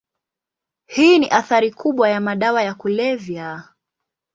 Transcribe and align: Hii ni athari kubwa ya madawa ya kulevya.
Hii 0.85 1.19
ni 1.19 1.29
athari 1.29 1.71
kubwa 1.71 2.09
ya 2.09 2.21
madawa 2.21 2.63
ya 2.63 2.73
kulevya. 2.73 3.63